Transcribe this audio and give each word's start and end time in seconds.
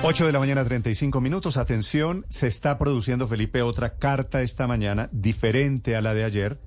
8 0.00 0.26
de 0.26 0.32
la 0.32 0.38
mañana, 0.38 0.64
35 0.64 1.20
minutos. 1.20 1.56
Atención, 1.56 2.24
se 2.28 2.46
está 2.46 2.78
produciendo, 2.78 3.26
Felipe, 3.26 3.62
otra 3.62 3.96
carta 3.96 4.42
esta 4.42 4.68
mañana, 4.68 5.08
diferente 5.10 5.96
a 5.96 6.00
la 6.00 6.14
de 6.14 6.24
ayer, 6.24 6.58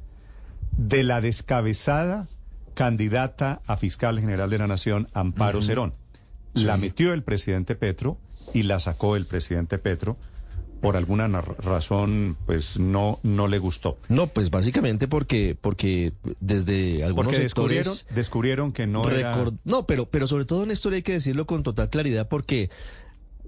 de 0.78 1.04
la 1.04 1.22
descabezada 1.22 2.28
candidata 2.74 3.62
a 3.68 3.78
fiscal 3.78 4.20
general 4.20 4.50
de 4.50 4.58
la 4.58 4.68
Nación, 4.68 5.08
Amparo 5.14 5.62
Cerón. 5.62 5.94
La 6.54 6.76
metió 6.76 7.14
el 7.14 7.24
presidente 7.24 7.76
Petro 7.76 8.18
y 8.54 8.64
la 8.64 8.80
sacó 8.80 9.16
el 9.16 9.26
presidente 9.26 9.78
Petro. 9.78 10.18
Por 10.82 10.98
alguna 10.98 11.28
razón, 11.30 12.38
pues 12.48 12.80
no, 12.80 13.20
no 13.22 13.48
le 13.48 13.60
gustó. 13.60 13.98
No, 14.10 14.28
pues 14.28 14.50
básicamente 14.50 15.08
porque, 15.08 15.56
porque 15.62 16.12
desde 16.40 17.04
algunos 17.04 17.34
porque 17.34 17.44
sectores 17.44 18.08
descubrieron, 18.14 18.74
que 18.74 18.88
no 18.88 19.08
era... 19.08 19.46
No, 19.64 19.86
pero, 19.86 20.08
pero 20.08 20.28
sobre 20.28 20.46
todo, 20.46 20.66
Néstor, 20.66 20.94
hay 20.94 21.04
que 21.04 21.14
decirlo 21.14 21.46
con 21.46 21.62
total 21.62 21.90
claridad 21.92 22.28
porque 22.28 22.72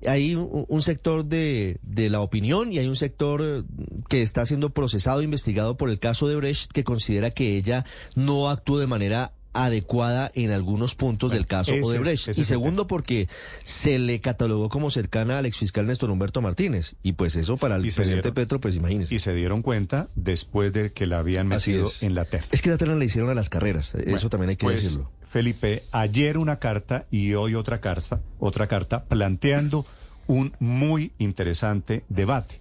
hay 0.07 0.35
un, 0.35 0.81
sector 0.81 1.25
de, 1.25 1.77
de, 1.81 2.09
la 2.09 2.21
opinión 2.21 2.71
y 2.71 2.79
hay 2.79 2.87
un 2.87 2.95
sector 2.95 3.41
eh, 3.43 3.63
que 4.09 4.21
está 4.21 4.45
siendo 4.45 4.71
procesado, 4.71 5.21
investigado 5.21 5.77
por 5.77 5.89
el 5.89 5.99
caso 5.99 6.27
de 6.27 6.35
Brecht, 6.35 6.71
que 6.71 6.83
considera 6.83 7.31
que 7.31 7.57
ella 7.57 7.85
no 8.15 8.49
actuó 8.49 8.79
de 8.79 8.87
manera 8.87 9.33
adecuada 9.53 10.31
en 10.33 10.51
algunos 10.51 10.95
puntos 10.95 11.31
del 11.31 11.45
caso 11.45 11.73
Odebrecht. 11.81 12.37
y 12.37 12.43
segundo, 12.43 12.87
porque 12.87 13.29
se 13.63 13.99
le 13.99 14.19
catalogó 14.19 14.69
como 14.69 14.89
cercana 14.89 15.37
al 15.37 15.45
exfiscal 15.45 15.85
Néstor 15.87 16.09
Humberto 16.09 16.41
Martínez. 16.41 16.95
Y 17.03 17.13
pues 17.13 17.35
eso 17.35 17.57
para 17.57 17.75
el 17.75 17.81
presidente 17.81 18.31
Petro, 18.31 18.59
pues 18.59 18.75
imagínese. 18.75 19.13
Y 19.13 19.19
se 19.19 19.33
dieron 19.33 19.61
cuenta 19.61 20.09
después 20.15 20.73
de 20.73 20.91
que 20.91 21.05
la 21.05 21.19
habían 21.19 21.47
metido 21.47 21.89
en 22.01 22.15
la 22.15 22.25
terna. 22.25 22.47
Es 22.51 22.61
que 22.61 22.69
la 22.69 22.77
terna 22.77 22.95
le 22.95 23.05
hicieron 23.05 23.29
a 23.29 23.35
las 23.35 23.49
carreras. 23.49 23.95
eso 23.95 24.29
también 24.29 24.49
hay 24.49 24.55
que 24.57 24.65
pues, 24.65 24.83
decirlo. 24.83 25.11
Felipe, 25.33 25.81
ayer 25.91 26.37
una 26.37 26.59
carta 26.59 27.07
y 27.09 27.33
hoy 27.33 27.55
otra 27.55 27.81
carta, 27.81 28.21
otra 28.37 28.67
carta 28.67 29.05
planteando 29.05 29.83
un 30.27 30.53
muy 30.59 31.11
interesante 31.17 32.05
debate. 32.07 32.59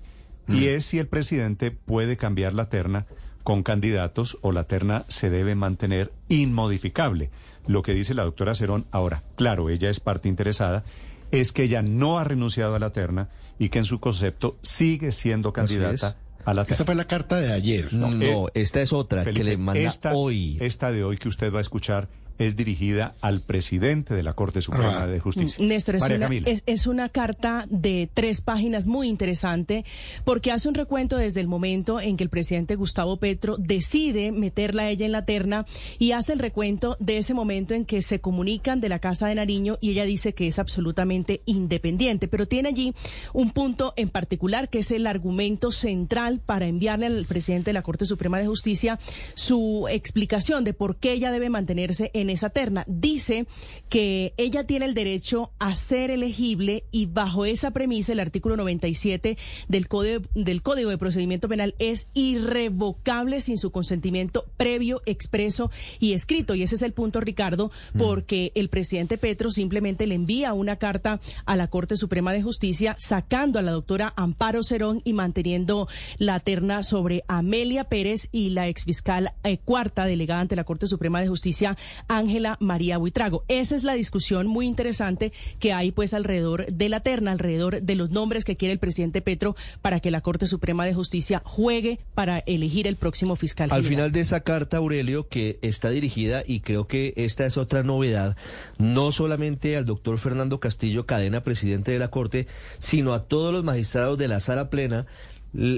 Y 0.48 0.52
mm. 0.52 0.68
es 0.68 0.86
si 0.86 0.98
el 0.98 1.06
presidente 1.06 1.70
puede 1.70 2.16
cambiar 2.16 2.54
la 2.54 2.70
terna 2.70 3.04
con 3.42 3.62
candidatos 3.62 4.38
o 4.40 4.52
la 4.52 4.64
terna 4.64 5.04
se 5.08 5.28
debe 5.28 5.54
mantener 5.54 6.12
inmodificable. 6.30 7.28
Lo 7.66 7.82
que 7.82 7.92
dice 7.92 8.14
la 8.14 8.24
doctora 8.24 8.54
Cerón 8.54 8.86
ahora, 8.90 9.22
claro, 9.36 9.68
ella 9.68 9.90
es 9.90 10.00
parte 10.00 10.30
interesada, 10.30 10.82
es 11.30 11.52
que 11.52 11.64
ella 11.64 11.82
no 11.82 12.18
ha 12.18 12.24
renunciado 12.24 12.74
a 12.74 12.78
la 12.78 12.88
terna 12.88 13.28
y 13.58 13.68
que 13.68 13.80
en 13.80 13.84
su 13.84 14.00
concepto 14.00 14.56
sigue 14.62 15.12
siendo 15.12 15.52
candidata 15.52 16.16
a 16.46 16.54
la 16.54 16.64
terna. 16.64 16.72
Esta 16.72 16.84
fue 16.86 16.94
la 16.94 17.06
carta 17.06 17.36
de 17.36 17.52
ayer. 17.52 17.92
No, 17.92 18.48
eh, 18.48 18.50
esta 18.54 18.80
es 18.80 18.94
otra 18.94 19.24
que 19.24 19.44
le 19.44 19.58
manda 19.58 19.92
hoy. 20.14 20.56
Esta 20.58 20.90
de 20.90 21.04
hoy 21.04 21.18
que 21.18 21.28
usted 21.28 21.52
va 21.52 21.58
a 21.58 21.60
escuchar 21.60 22.08
es 22.46 22.56
dirigida 22.56 23.14
al 23.20 23.40
presidente 23.40 24.14
de 24.14 24.22
la 24.22 24.34
Corte 24.34 24.60
Suprema 24.60 25.02
ah. 25.02 25.06
de 25.06 25.20
Justicia. 25.20 25.64
Néstor, 25.64 25.96
es 25.96 26.86
una, 26.86 27.08
carta 27.08 27.66
de 27.68 28.08
tres 28.12 28.40
páginas 28.40 28.86
muy 28.86 29.08
interesante 29.08 29.84
porque 30.24 30.52
hace 30.52 30.68
un 30.68 30.74
recuento 30.74 31.16
desde 31.16 31.40
el 31.40 31.48
momento 31.48 32.00
en 32.00 32.16
que 32.16 32.24
el 32.24 32.30
presidente 32.30 32.76
Gustavo 32.76 33.16
Petro 33.18 33.56
decide 33.58 34.32
meterla 34.32 34.84
a 34.84 34.88
ella 34.88 35.06
en 35.06 35.12
la 35.12 35.24
terna 35.24 35.66
y 35.98 36.12
hace 36.12 36.32
el 36.32 36.38
recuento 36.38 36.96
de 37.00 37.18
ese 37.18 37.34
momento 37.34 37.74
en 37.74 37.84
que 37.84 38.02
se 38.02 38.20
comunican 38.20 38.80
de 38.80 38.88
la 38.88 38.98
Casa 38.98 39.26
de 39.26 39.34
Nariño 39.34 39.78
y 39.80 39.90
ella 39.90 40.04
dice 40.04 40.32
que 40.34 40.46
es 40.46 40.58
absolutamente 40.58 41.42
independiente, 41.44 42.28
pero 42.28 42.46
tiene 42.46 42.70
allí 42.70 42.94
un 43.32 43.50
punto 43.50 43.94
en 43.96 44.08
particular 44.08 44.68
que 44.68 44.78
es 44.78 44.90
el 44.90 45.06
argumento 45.06 45.70
central 45.70 46.40
para 46.40 46.66
enviarle 46.66 47.06
al 47.06 47.24
presidente 47.26 47.70
de 47.70 47.74
la 47.74 47.82
Corte 47.82 48.06
Suprema 48.06 48.38
de 48.38 48.46
Justicia 48.46 48.98
su 49.34 49.86
explicación 49.90 50.64
de 50.64 50.74
por 50.74 50.96
qué 50.96 51.12
ella 51.12 51.30
debe 51.30 51.50
mantenerse 51.50 52.10
en 52.14 52.30
esa 52.32 52.50
terna. 52.50 52.84
Dice 52.86 53.46
que 53.88 54.34
ella 54.36 54.64
tiene 54.64 54.86
el 54.86 54.94
derecho 54.94 55.50
a 55.58 55.76
ser 55.76 56.10
elegible 56.10 56.84
y 56.90 57.06
bajo 57.06 57.44
esa 57.44 57.70
premisa 57.70 58.12
el 58.12 58.20
artículo 58.20 58.56
97 58.56 59.36
del 59.68 59.88
Código, 59.88 60.24
del 60.34 60.62
Código 60.62 60.90
de 60.90 60.98
Procedimiento 60.98 61.48
Penal 61.48 61.74
es 61.78 62.08
irrevocable 62.14 63.40
sin 63.40 63.58
su 63.58 63.70
consentimiento 63.70 64.46
previo, 64.56 65.02
expreso 65.06 65.70
y 65.98 66.12
escrito. 66.12 66.54
Y 66.54 66.62
ese 66.62 66.76
es 66.76 66.82
el 66.82 66.92
punto, 66.92 67.20
Ricardo, 67.20 67.70
mm. 67.94 67.98
porque 67.98 68.52
el 68.54 68.68
presidente 68.68 69.18
Petro 69.18 69.50
simplemente 69.50 70.06
le 70.06 70.14
envía 70.14 70.52
una 70.52 70.76
carta 70.76 71.20
a 71.44 71.56
la 71.56 71.68
Corte 71.68 71.96
Suprema 71.96 72.32
de 72.32 72.42
Justicia 72.42 72.96
sacando 72.98 73.58
a 73.58 73.62
la 73.62 73.72
doctora 73.72 74.12
Amparo 74.16 74.62
Cerón 74.62 75.00
y 75.04 75.12
manteniendo 75.12 75.88
la 76.18 76.40
terna 76.40 76.82
sobre 76.82 77.24
Amelia 77.28 77.84
Pérez 77.84 78.28
y 78.32 78.50
la 78.50 78.68
exfiscal 78.68 79.32
eh, 79.44 79.58
cuarta 79.58 80.06
delegada 80.06 80.40
ante 80.40 80.56
la 80.56 80.64
Corte 80.64 80.86
Suprema 80.86 81.20
de 81.20 81.28
Justicia, 81.28 81.76
Ángela 82.16 82.56
María 82.60 82.98
Buitrago. 82.98 83.44
Esa 83.48 83.74
es 83.74 83.84
la 83.84 83.94
discusión 83.94 84.46
muy 84.46 84.66
interesante 84.66 85.32
que 85.58 85.72
hay 85.72 85.92
pues 85.92 86.14
alrededor 86.14 86.66
de 86.66 86.88
la 86.88 87.00
terna, 87.00 87.32
alrededor 87.32 87.82
de 87.82 87.94
los 87.94 88.10
nombres 88.10 88.44
que 88.44 88.56
quiere 88.56 88.72
el 88.72 88.78
presidente 88.78 89.22
Petro 89.22 89.56
para 89.80 90.00
que 90.00 90.10
la 90.10 90.20
Corte 90.20 90.46
Suprema 90.46 90.84
de 90.84 90.94
Justicia 90.94 91.42
juegue 91.44 92.00
para 92.14 92.38
elegir 92.40 92.86
el 92.86 92.96
próximo 92.96 93.36
fiscal. 93.36 93.70
Al 93.72 93.84
final 93.84 94.12
de 94.12 94.20
esa 94.20 94.40
carta, 94.40 94.76
Aurelio, 94.76 95.28
que 95.28 95.58
está 95.62 95.90
dirigida, 95.90 96.42
y 96.46 96.60
creo 96.60 96.86
que 96.86 97.14
esta 97.16 97.46
es 97.46 97.56
otra 97.56 97.82
novedad, 97.82 98.36
no 98.78 99.12
solamente 99.12 99.76
al 99.76 99.86
doctor 99.86 100.18
Fernando 100.18 100.60
Castillo 100.60 101.06
Cadena, 101.06 101.42
presidente 101.42 101.92
de 101.92 101.98
la 101.98 102.08
Corte, 102.08 102.46
sino 102.78 103.14
a 103.14 103.24
todos 103.24 103.52
los 103.52 103.64
magistrados 103.64 104.18
de 104.18 104.28
la 104.28 104.40
sala 104.40 104.70
plena, 104.70 105.06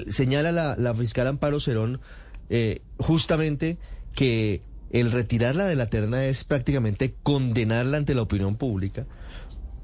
señala 0.09 0.51
la, 0.51 0.93
fiscal 0.93 1.27
Amparo 1.27 1.59
Cerón 1.59 1.99
eh, 2.49 2.81
justamente 2.97 3.77
que 4.13 4.61
el 4.91 5.11
retirarla 5.11 5.65
de 5.65 5.75
la 5.75 5.87
terna 5.87 6.25
es 6.25 6.43
prácticamente 6.43 7.15
condenarla 7.23 7.97
ante 7.97 8.15
la 8.15 8.21
opinión 8.21 8.55
pública 8.55 9.05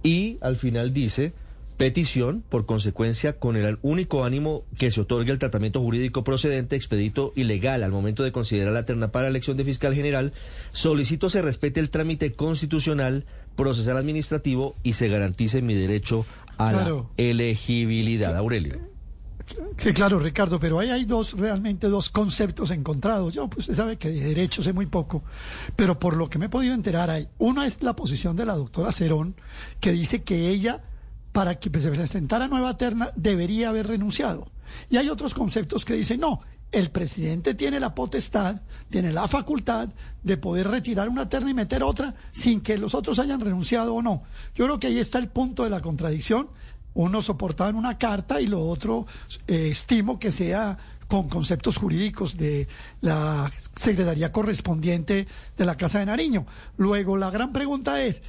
y 0.03 0.37
al 0.41 0.57
final 0.57 0.93
dice 0.93 1.33
petición, 1.77 2.43
por 2.47 2.67
consecuencia, 2.67 3.39
con 3.39 3.55
el 3.55 3.79
único 3.81 4.23
ánimo 4.23 4.65
que 4.77 4.91
se 4.91 5.01
otorgue 5.01 5.31
el 5.31 5.39
tratamiento 5.39 5.81
jurídico 5.81 6.23
procedente, 6.23 6.75
expedito 6.75 7.33
y 7.35 7.43
legal 7.43 7.81
al 7.81 7.91
momento 7.91 8.21
de 8.21 8.31
considerar 8.31 8.71
la 8.71 8.85
terna 8.85 9.11
para 9.11 9.27
elección 9.27 9.57
de 9.57 9.63
fiscal 9.63 9.95
general, 9.95 10.31
solicito 10.73 11.31
se 11.31 11.41
respete 11.41 11.79
el 11.79 11.89
trámite 11.89 12.33
constitucional, 12.33 13.25
procesal 13.55 13.97
administrativo 13.97 14.75
y 14.83 14.93
se 14.93 15.07
garantice 15.07 15.63
mi 15.63 15.73
derecho 15.73 16.23
a 16.59 16.71
la 16.71 17.05
elegibilidad. 17.17 18.37
Aurelio. 18.37 18.90
Sí, 19.77 19.93
claro, 19.93 20.19
Ricardo, 20.19 20.59
pero 20.59 20.79
ahí 20.79 20.89
hay 20.89 21.05
dos, 21.05 21.33
realmente 21.33 21.87
dos 21.87 22.09
conceptos 22.09 22.71
encontrados. 22.71 23.33
Yo, 23.33 23.47
pues 23.47 23.61
usted 23.61 23.75
sabe 23.75 23.97
que 23.97 24.09
de 24.09 24.21
derecho 24.21 24.63
sé 24.63 24.73
muy 24.73 24.85
poco, 24.85 25.23
pero 25.75 25.99
por 25.99 26.15
lo 26.17 26.29
que 26.29 26.39
me 26.39 26.45
he 26.45 26.49
podido 26.49 26.73
enterar 26.73 27.09
hay, 27.09 27.27
uno 27.37 27.63
es 27.63 27.81
la 27.81 27.95
posición 27.95 28.35
de 28.35 28.45
la 28.45 28.55
doctora 28.55 28.91
Cerón, 28.91 29.35
que 29.79 29.91
dice 29.91 30.23
que 30.23 30.49
ella, 30.49 30.83
para 31.31 31.55
que 31.59 31.79
se 31.79 31.91
presentara 31.91 32.47
nueva 32.47 32.77
terna, 32.77 33.11
debería 33.15 33.69
haber 33.69 33.87
renunciado. 33.87 34.51
Y 34.89 34.97
hay 34.97 35.09
otros 35.09 35.33
conceptos 35.33 35.83
que 35.85 35.93
dicen, 35.93 36.19
no, 36.19 36.41
el 36.71 36.89
presidente 36.89 37.53
tiene 37.53 37.79
la 37.79 37.93
potestad, 37.93 38.61
tiene 38.89 39.11
la 39.11 39.27
facultad 39.27 39.89
de 40.23 40.37
poder 40.37 40.69
retirar 40.69 41.09
una 41.09 41.27
terna 41.27 41.51
y 41.51 41.53
meter 41.53 41.83
otra 41.83 42.15
sin 42.31 42.61
que 42.61 42.77
los 42.77 42.95
otros 42.95 43.19
hayan 43.19 43.41
renunciado 43.41 43.93
o 43.95 44.01
no. 44.01 44.23
Yo 44.55 44.65
creo 44.65 44.79
que 44.79 44.87
ahí 44.87 44.99
está 44.99 45.19
el 45.19 45.27
punto 45.27 45.63
de 45.63 45.69
la 45.69 45.81
contradicción 45.81 46.49
uno 46.93 47.21
soportaba 47.21 47.69
en 47.69 47.75
una 47.75 47.97
carta 47.97 48.41
y 48.41 48.47
lo 48.47 48.61
otro 48.61 49.05
eh, 49.47 49.69
estimo 49.71 50.19
que 50.19 50.31
sea 50.31 50.77
con 51.07 51.27
conceptos 51.27 51.75
jurídicos 51.75 52.37
de 52.37 52.67
la 53.01 53.51
Secretaría 53.75 54.31
correspondiente 54.31 55.27
de 55.57 55.65
la 55.65 55.75
Casa 55.75 55.99
de 55.99 56.05
Nariño. 56.05 56.45
Luego, 56.77 57.17
la 57.17 57.29
gran 57.29 57.51
pregunta 57.51 58.01
es, 58.01 58.23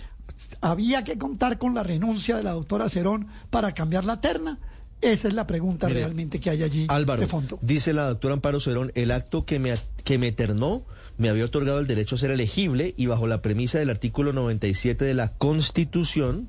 ¿había 0.61 1.05
que 1.05 1.17
contar 1.17 1.59
con 1.59 1.75
la 1.75 1.85
renuncia 1.85 2.37
de 2.37 2.43
la 2.43 2.53
doctora 2.53 2.89
Cerón 2.89 3.29
para 3.51 3.73
cambiar 3.73 4.05
la 4.05 4.21
terna? 4.21 4.59
Esa 5.01 5.29
es 5.29 5.35
la 5.35 5.47
pregunta 5.47 5.89
realmente 5.89 6.39
que 6.41 6.51
hay 6.51 6.63
allí 6.63 6.87
de 6.89 7.27
fondo. 7.27 7.59
Dice 7.61 7.93
la 7.93 8.09
doctora 8.09 8.35
Amparo 8.35 8.61
Cerón, 8.61 8.93
el 8.95 9.11
acto 9.11 9.45
que 9.45 9.59
me, 9.59 9.75
que 10.05 10.19
me 10.19 10.33
ternó 10.33 10.85
me 11.19 11.29
había 11.29 11.45
otorgado 11.45 11.79
el 11.79 11.87
derecho 11.87 12.17
a 12.17 12.19
ser 12.19 12.31
elegible 12.31 12.95
y 12.97 13.07
bajo 13.07 13.27
la 13.27 13.43
premisa 13.43 13.79
del 13.79 13.91
artículo 13.91 14.33
97 14.33 15.05
de 15.05 15.15
la 15.15 15.33
Constitución, 15.35 16.49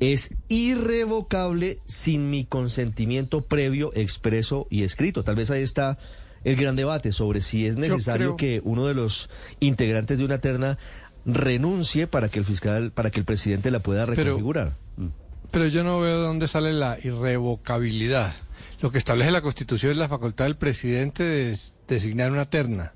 es 0.00 0.34
irrevocable 0.48 1.78
sin 1.86 2.30
mi 2.30 2.44
consentimiento 2.44 3.42
previo, 3.42 3.92
expreso 3.94 4.66
y 4.70 4.82
escrito. 4.82 5.24
Tal 5.24 5.36
vez 5.36 5.50
ahí 5.50 5.62
está 5.62 5.98
el 6.44 6.56
gran 6.56 6.76
debate 6.76 7.12
sobre 7.12 7.40
si 7.40 7.66
es 7.66 7.76
necesario 7.76 8.36
que 8.36 8.60
uno 8.64 8.86
de 8.86 8.94
los 8.94 9.30
integrantes 9.60 10.18
de 10.18 10.24
una 10.24 10.38
terna 10.38 10.78
renuncie 11.24 12.06
para 12.06 12.28
que 12.28 12.38
el 12.38 12.44
fiscal, 12.44 12.92
para 12.92 13.10
que 13.10 13.20
el 13.20 13.26
presidente 13.26 13.70
la 13.70 13.80
pueda 13.80 14.06
reconfigurar. 14.06 14.74
Pero, 14.96 15.12
pero 15.50 15.66
yo 15.68 15.82
no 15.84 16.00
veo 16.00 16.18
de 16.18 16.26
dónde 16.26 16.48
sale 16.48 16.72
la 16.72 16.98
irrevocabilidad. 17.02 18.34
Lo 18.80 18.90
que 18.90 18.98
establece 18.98 19.30
la 19.30 19.40
Constitución 19.40 19.92
es 19.92 19.98
la 19.98 20.08
facultad 20.08 20.44
del 20.44 20.56
presidente 20.56 21.22
de 21.22 21.58
designar 21.88 22.30
una 22.30 22.44
terna, 22.44 22.92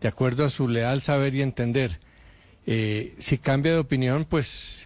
de 0.00 0.08
acuerdo 0.08 0.44
a 0.44 0.50
su 0.50 0.68
leal 0.68 1.02
saber 1.02 1.34
y 1.34 1.42
entender. 1.42 2.00
Eh, 2.66 3.14
si 3.18 3.38
cambia 3.38 3.72
de 3.72 3.78
opinión, 3.78 4.24
pues 4.24 4.85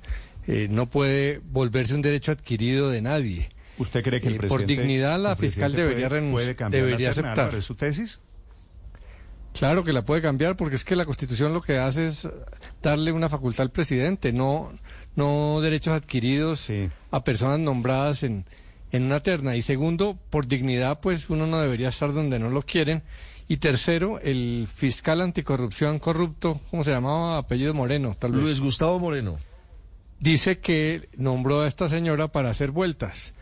eh, 0.51 0.67
no 0.71 0.87
puede 0.87 1.41
volverse 1.45 1.95
un 1.95 2.03
derecho 2.03 2.33
adquirido 2.33 2.91
de 2.91 3.03
nadie. 3.03 3.51
¿Usted 3.79 4.03
cree 4.03 4.21
que 4.21 4.29
el 4.29 4.37
presidente, 4.37 4.49
por 4.49 4.67
dignidad 4.67 5.19
la 5.19 5.37
fiscal 5.37 5.73
debería 5.73 6.09
renunciar, 6.09 6.71
debería 6.71 7.11
aceptar 7.11 7.63
su 7.63 7.75
tesis? 7.77 8.21
Claro 9.53 9.83
que 9.83 9.93
la 9.93 10.05
puede 10.05 10.23
cambiar 10.23 10.57
porque 10.57 10.77
es 10.77 10.85
que 10.85 10.95
la 10.95 11.05
Constitución 11.05 11.53
lo 11.53 11.61
que 11.61 11.79
hace 11.79 12.07
es 12.07 12.29
darle 12.83 13.11
una 13.11 13.29
facultad 13.29 13.63
al 13.63 13.71
presidente, 13.71 14.33
no 14.33 14.71
no 15.17 15.61
derechos 15.61 15.95
adquiridos 15.95 16.61
Sí. 16.61 16.89
a 17.11 17.25
personas 17.25 17.59
nombradas 17.59 18.23
en, 18.23 18.45
en 18.93 19.03
una 19.05 19.21
terna. 19.21 19.57
Y 19.57 19.63
segundo, 19.63 20.17
por 20.31 20.47
dignidad, 20.47 21.01
pues 21.01 21.31
uno 21.31 21.47
no 21.47 21.61
debería 21.61 21.89
estar 21.89 22.13
donde 22.13 22.39
no 22.39 22.49
lo 22.51 22.63
quieren. 22.63 23.03
Y 23.49 23.57
tercero, 23.57 24.21
el 24.21 24.69
fiscal 24.73 25.21
anticorrupción 25.21 25.99
corrupto, 25.99 26.61
¿cómo 26.71 26.85
se 26.85 26.93
llamaba? 26.93 27.39
Apellido 27.39 27.75
Moreno, 27.75 28.17
tal 28.17 28.31
vez. 28.33 28.43
Luis 28.43 28.61
Gustavo 28.61 29.01
Moreno. 29.01 29.37
Dice 30.21 30.59
que 30.59 31.09
nombró 31.17 31.63
a 31.63 31.67
esta 31.67 31.89
señora 31.89 32.29
para 32.29 32.51
hacer 32.51 32.71
vueltas. 32.71 33.33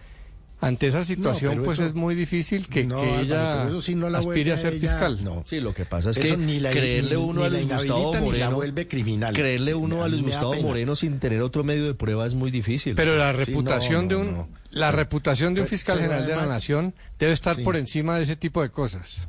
Ante 0.60 0.88
esa 0.88 1.04
situación, 1.04 1.62
pues 1.62 1.78
eso- 1.78 1.86
es 1.86 1.94
muy 1.94 2.16
difícil 2.16 2.66
que, 2.68 2.84
No, 2.84 3.00
que 3.00 3.20
ella 3.20 3.58
pero 3.64 3.68
eso 3.68 3.80
sí 3.80 3.94
no 3.94 4.10
la 4.10 4.18
aspire 4.18 4.52
a 4.52 4.56
ser 4.56 4.72
ella- 4.74 4.80
fiscal. 4.80 5.22
No. 5.22 5.44
Sí, 5.46 5.60
lo 5.60 5.72
que 5.72 5.84
pasa 5.84 6.10
es 6.10 6.16
Eso 6.18 6.36
que 6.36 6.42
ni 6.42 6.58
la- 6.58 6.70
creerle 6.72 7.16
uno 7.16 7.42
ni 7.42 7.46
a 7.46 7.50
la 7.50 7.58
Luis 7.58 7.72
Gustavo 7.72 8.08
ni 8.08 8.14
la 8.14 8.20
Moreno, 8.24 8.54
vuelve 8.56 8.88
criminal. 8.88 9.34
creerle 9.34 9.74
uno 9.76 10.02
A 10.02 10.08
Luis 10.08 10.22
Gustavo 10.22 10.50
pena. 10.52 10.62
Moreno 10.66 10.96
sin 10.96 11.20
tener 11.20 11.42
otro 11.42 11.62
medio 11.62 11.84
de 11.86 11.94
prueba 11.94 12.26
es 12.26 12.34
muy 12.34 12.50
difícil. 12.50 12.96
Pero 12.96 13.14
la 13.16 13.30
Sí, 13.30 13.36
reputación 13.38 14.02
no, 14.02 14.08
de 14.08 14.16
un 14.16 14.32
no. 14.32 14.48
la 14.72 14.90
reputación 14.90 15.54
de 15.54 15.60
un 15.60 15.68
fiscal 15.68 15.98
general 16.00 16.26
de 16.26 16.34
la 16.34 16.46
nación 16.46 16.92
debe 17.20 17.32
estar 17.34 17.54
Sí. 17.54 17.62
por 17.62 17.76
encima 17.76 18.16
de 18.16 18.24
ese 18.24 18.34
tipo 18.34 18.60
de 18.60 18.70
cosas. 18.70 19.28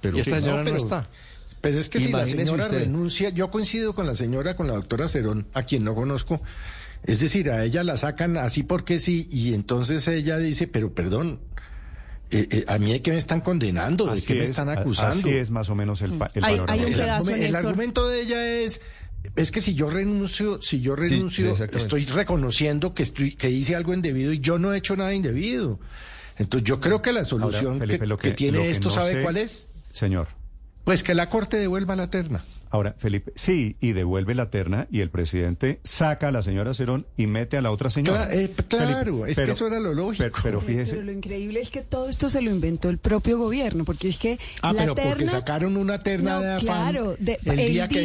Pero 0.00 0.16
y 0.16 0.20
esta 0.20 0.36
sí, 0.38 0.42
señora 0.42 0.64
no, 0.64 0.64
pero- 0.64 0.76
está. 0.76 1.08
Pero 1.60 1.78
es 1.78 1.88
que 1.88 1.98
si 2.00 2.10
la 2.12 2.24
señora 2.26 2.64
usted. 2.64 2.80
renuncia, 2.80 3.30
yo 3.30 3.50
coincido 3.50 3.94
con 3.94 4.06
la 4.06 4.14
señora, 4.14 4.54
con 4.56 4.66
la 4.68 4.74
doctora 4.74 5.08
Cerón, 5.08 5.46
a 5.54 5.64
quien 5.64 5.84
no 5.84 5.94
conozco. 5.94 6.40
Es 7.04 7.20
decir, 7.20 7.50
a 7.50 7.64
ella 7.64 7.82
la 7.84 7.96
sacan 7.96 8.36
así 8.36 8.62
porque 8.62 8.98
sí, 8.98 9.28
y 9.30 9.54
entonces 9.54 10.06
ella 10.08 10.38
dice, 10.38 10.66
pero 10.68 10.92
perdón, 10.94 11.40
eh, 12.30 12.46
eh, 12.50 12.64
a 12.68 12.78
mí 12.78 12.92
de 12.92 13.02
qué 13.02 13.10
me 13.12 13.18
están 13.18 13.40
condenando, 13.40 14.06
de 14.12 14.20
qué 14.22 14.34
me 14.34 14.44
es, 14.44 14.50
están 14.50 14.68
acusando. 14.68 15.16
Así 15.16 15.30
es 15.30 15.50
más 15.50 15.70
o 15.70 15.74
menos 15.74 16.02
el, 16.02 16.12
el 16.12 16.44
Hay- 16.44 16.56
panorama. 16.58 16.72
hay 16.72 16.80
un 16.80 16.86
el, 16.86 16.94
pedazo, 16.94 17.32
argumento 17.68 18.08
de 18.08 18.20
ella 18.20 18.46
es 18.46 18.80
es 19.34 19.50
que 19.50 19.60
si 19.60 19.74
yo 19.74 19.90
renuncio, 19.90 20.62
si 20.62 20.80
yo 20.80 20.94
Sí, 20.96 21.04
sí, 21.08 21.14
renuncio, 21.14 21.54
estoy 21.76 22.04
reconociendo 22.06 22.94
que 22.94 23.02
estoy 23.02 23.34
que 23.34 23.50
hice 23.50 23.74
algo 23.74 23.92
indebido 23.92 24.32
y 24.32 24.38
yo 24.38 24.58
no 24.60 24.72
he 24.72 24.78
hecho 24.78 24.96
nada 24.96 25.12
indebido. 25.12 25.80
Entonces 26.36 26.68
yo 26.68 26.78
creo 26.78 27.02
que 27.02 27.10
la 27.12 27.20
Ahora, 27.20 27.28
solución 27.28 27.78
Felipe, 27.80 27.98
que, 28.00 28.06
lo 28.06 28.16
que 28.16 28.30
tiene 28.32 28.58
lo 28.58 28.64
que 28.64 28.70
esto, 28.70 28.88
no 28.90 28.94
¿sabe 28.94 29.12
sé- 29.12 29.22
cuál 29.22 29.36
es? 29.38 29.68
Señor. 29.92 30.28
Pues 30.88 31.02
que 31.02 31.12
la 31.14 31.28
corte 31.28 31.58
devuelva 31.58 31.96
la 31.96 32.08
terna. 32.08 32.42
Ahora, 32.70 32.94
Felipe, 32.98 33.32
sí, 33.34 33.76
y 33.80 33.92
devuelve 33.92 34.34
la 34.34 34.50
terna 34.50 34.86
y 34.90 35.00
el 35.00 35.10
presidente 35.10 35.80
saca 35.84 36.28
a 36.28 36.32
la 36.32 36.42
señora 36.42 36.74
Cerón 36.74 37.06
y 37.16 37.26
mete 37.26 37.56
a 37.56 37.62
la 37.62 37.70
otra 37.70 37.90
señora. 37.90 38.28
Eh, 38.32 38.50
claro, 38.68 39.04
Felipe, 39.24 39.30
es 39.32 39.36
que 39.38 39.50
eso 39.52 39.66
era 39.66 39.80
lo 39.80 39.94
lógico. 39.94 40.24
Pero, 40.24 40.40
pero 40.42 40.60
fíjese, 40.60 40.92
Pero 40.92 41.04
lo 41.06 41.12
increíble 41.12 41.60
es 41.60 41.70
que 41.70 41.82
todo 41.82 42.08
esto 42.08 42.28
se 42.28 42.42
lo 42.42 42.50
inventó 42.50 42.88
el 42.90 42.98
propio 42.98 43.38
gobierno, 43.38 43.84
porque 43.84 44.08
es 44.08 44.18
que 44.18 44.38
Ah, 44.62 44.72
la 44.72 44.82
pero 44.82 44.94
porque 44.94 45.28
sacaron 45.28 45.76
una 45.76 45.98
terna 46.02 46.34
No, 46.34 46.40
de 46.40 46.52
afán 46.52 46.62
claro, 46.92 47.16
de- 47.18 47.38
el 47.44 47.56
día, 47.72 47.88
que- 47.88 48.00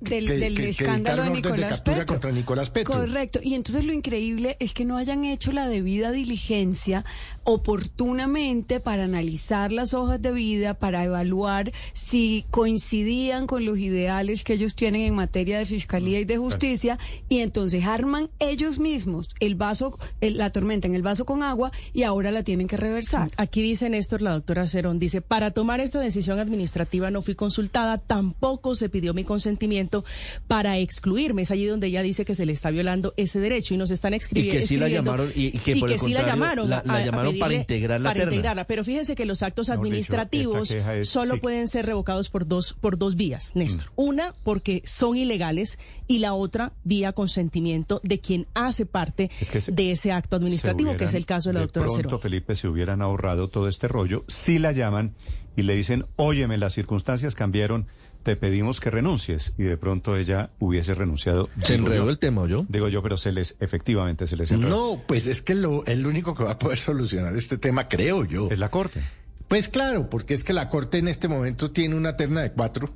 del, 0.00 0.26
que- 0.26 0.32
del 0.38 0.54
que- 0.56 0.62
que 0.62 0.68
escándalo 0.70 1.22
de 1.24 1.30
Nicolás 1.30 1.80
Petro. 1.80 2.06
contra 2.06 2.30
Nicolás 2.32 2.70
Petro. 2.70 2.94
Correcto. 2.94 3.40
Y 3.42 3.54
entonces 3.54 3.84
lo 3.84 3.92
increíble 3.92 4.56
es 4.60 4.74
que 4.74 4.84
no 4.84 4.96
hayan 4.98 5.24
hecho 5.24 5.52
la 5.52 5.68
debida 5.68 6.10
diligencia 6.12 7.04
oportunamente 7.44 8.80
para 8.80 9.04
analizar 9.04 9.72
las 9.72 9.94
hojas 9.94 10.20
de 10.20 10.32
vida, 10.32 10.74
para 10.74 11.04
evaluar 11.04 11.72
si 11.94 12.44
coincidían 12.50 13.46
con 13.46 13.64
los 13.64 13.78
ideales 13.78 14.01
que 14.44 14.54
ellos 14.54 14.74
tienen 14.74 15.02
en 15.02 15.14
materia 15.14 15.58
de 15.58 15.66
fiscalía 15.66 16.20
y 16.20 16.24
de 16.24 16.36
justicia, 16.36 16.98
y 17.28 17.38
entonces 17.38 17.84
arman 17.84 18.30
ellos 18.38 18.78
mismos 18.78 19.28
el 19.40 19.54
vaso, 19.54 19.98
el- 20.20 20.38
la 20.38 20.50
tormenta 20.50 20.86
en 20.88 20.94
el 20.94 21.02
vaso 21.02 21.24
con 21.24 21.42
agua 21.42 21.70
y 21.92 22.02
ahora 22.02 22.30
la 22.30 22.42
tienen 22.42 22.66
que 22.66 22.76
reversar. 22.76 23.30
Aquí 23.36 23.62
dice 23.62 23.88
Néstor, 23.90 24.22
la 24.22 24.32
doctora 24.32 24.66
Cerón, 24.68 24.98
dice, 24.98 25.20
para 25.20 25.50
tomar 25.50 25.80
esta 25.80 26.00
decisión 26.00 26.38
administrativa 26.38 27.10
no 27.10 27.22
fui 27.22 27.34
consultada, 27.34 27.98
tampoco 27.98 28.74
se 28.74 28.88
pidió 28.88 29.14
mi 29.14 29.24
consentimiento 29.24 30.04
para 30.46 30.78
excluirme. 30.78 31.42
Es 31.42 31.50
allí 31.50 31.66
donde 31.66 31.86
ella 31.88 32.02
dice 32.02 32.24
que 32.24 32.34
se 32.34 32.46
le 32.46 32.52
está 32.52 32.70
violando 32.70 33.14
ese 33.16 33.40
derecho 33.40 33.74
y 33.74 33.76
nos 33.76 33.90
están 33.90 34.12
escribi- 34.14 34.46
Y 34.46 34.48
que 34.48 34.62
sí 34.62 34.76
la 34.76 34.86
escribiendo. 34.86 35.10
llamaron, 35.12 35.32
y- 35.34 35.46
y 35.46 35.50
que 35.58 35.76
por 35.76 35.92
el 35.92 35.98
sí 35.98 36.12
la 36.12 36.26
llamaron. 36.26 36.68
la- 36.70 36.78
a- 36.78 36.84
la 36.84 36.94
a 36.96 37.04
llamaron 37.04 37.38
para 37.38 37.54
integrar 37.54 38.00
la 38.00 38.10
para 38.10 38.18
terna. 38.20 38.32
integrarla. 38.34 38.64
Pero 38.66 38.84
fíjese 38.84 39.14
que 39.14 39.24
los 39.26 39.42
actos 39.42 39.68
administrativos 39.70 40.70
es- 40.70 41.08
solo 41.08 41.34
sí. 41.34 41.40
pueden 41.40 41.68
ser 41.68 41.86
revocados 41.86 42.28
por 42.28 42.46
dos, 42.46 42.74
por 42.80 42.98
dos 42.98 43.16
vías, 43.16 43.52
Néstor. 43.54 43.86
Mm. 43.88 43.91
Una, 43.96 44.34
porque 44.44 44.82
son 44.86 45.16
ilegales 45.16 45.78
y 46.08 46.18
la 46.18 46.34
otra, 46.34 46.72
vía 46.84 47.12
consentimiento 47.12 48.00
de 48.02 48.20
quien 48.20 48.46
hace 48.54 48.86
parte 48.86 49.30
Es 49.40 49.50
que 49.50 49.60
se- 49.60 49.72
de 49.72 49.92
ese 49.92 50.12
acto 50.12 50.36
administrativo, 50.36 50.96
que 50.96 51.04
es 51.04 51.14
el 51.14 51.26
caso 51.26 51.50
de 51.50 51.54
la 51.54 51.60
doctora 51.60 51.86
pronto, 51.86 52.02
Cerón. 52.02 52.20
Felipe, 52.20 52.54
se 52.54 52.68
hubieran 52.68 53.02
ahorrado 53.02 53.48
todo 53.48 53.68
este 53.68 53.88
rollo 53.88 54.24
si 54.28 54.58
la 54.58 54.72
llaman 54.72 55.14
y 55.56 55.62
le 55.62 55.74
dicen, 55.74 56.06
óyeme, 56.16 56.56
las 56.58 56.72
circunstancias 56.72 57.34
cambiaron, 57.34 57.86
te 58.22 58.36
pedimos 58.36 58.80
que 58.80 58.88
renuncies. 58.90 59.52
Y 59.58 59.64
de 59.64 59.76
pronto 59.76 60.16
ella 60.16 60.50
hubiese 60.60 60.94
renunciado. 60.94 61.48
Se 61.64 61.74
enredó 61.74 62.04
yo. 62.04 62.10
el 62.10 62.18
tema, 62.18 62.46
¿yo? 62.46 62.64
Digo 62.68 62.88
yo, 62.88 63.02
pero 63.02 63.16
se 63.16 63.32
les, 63.32 63.56
efectivamente, 63.60 64.26
se 64.26 64.36
les 64.36 64.50
enredó. 64.52 64.94
No, 64.96 65.02
pues 65.06 65.26
es 65.26 65.42
que 65.42 65.54
lo, 65.54 65.84
el 65.86 66.06
único 66.06 66.34
que 66.34 66.44
va 66.44 66.52
a 66.52 66.58
poder 66.58 66.78
solucionar 66.78 67.36
este 67.36 67.58
tema, 67.58 67.88
creo 67.88 68.24
yo. 68.24 68.48
Es 68.50 68.58
la 68.58 68.70
corte. 68.70 69.02
Pues 69.48 69.68
claro, 69.68 70.08
porque 70.08 70.32
es 70.34 70.44
que 70.44 70.52
la 70.54 70.70
corte 70.70 70.96
en 70.98 71.08
este 71.08 71.28
momento 71.28 71.72
tiene 71.72 71.94
una 71.96 72.16
terna 72.16 72.40
de 72.40 72.52
cuatro. 72.52 72.94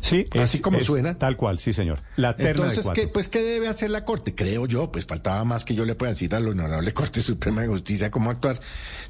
Sí, 0.00 0.26
Así 0.32 0.56
es- 0.58 0.62
como 0.62 0.78
es 0.78 0.86
suena. 0.86 1.18
Tal 1.18 1.36
cual, 1.36 1.58
sí, 1.58 1.72
señor. 1.72 2.00
La 2.16 2.36
terna 2.36 2.46
de 2.46 2.50
Entonces, 2.68 2.84
cuatro. 2.84 3.02
¿qué, 3.02 3.08
pues, 3.08 3.28
¿qué 3.28 3.42
debe 3.42 3.68
hacer 3.68 3.90
la 3.90 4.04
Corte? 4.04 4.34
Creo 4.34 4.66
yo, 4.66 4.90
pues 4.92 5.06
faltaba 5.06 5.44
más 5.44 5.64
que 5.64 5.74
yo 5.74 5.84
le 5.84 5.94
pueda 5.94 6.12
decir 6.12 6.34
a 6.34 6.40
la 6.40 6.50
Honorable 6.50 6.92
Corte 6.94 7.20
Suprema 7.20 7.62
de 7.62 7.68
Justicia 7.68 8.10
cómo 8.10 8.30
actuar. 8.30 8.60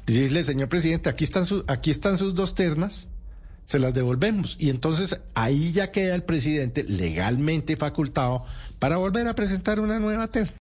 Decirle, 0.05 0.43
señor 0.43 0.67
presidente, 0.69 1.09
aquí 1.09 1.23
están, 1.23 1.45
su- 1.45 1.63
aquí 1.67 1.91
están 1.91 2.17
sus 2.17 2.33
dos 2.33 2.55
ternas, 2.55 3.07
se 3.67 3.77
las 3.79 3.93
devolvemos. 3.93 4.55
Y 4.59 4.69
entonces 4.71 5.19
ahí 5.35 5.71
ya 5.71 5.91
queda 5.91 6.15
el 6.15 6.23
presidente 6.23 6.83
legalmente 6.83 7.77
facultado 7.77 8.43
para 8.79 8.97
volver 8.97 9.27
a 9.27 9.35
presentar 9.35 9.79
una 9.79 9.99
nueva 9.99 10.27
terna. 10.27 10.53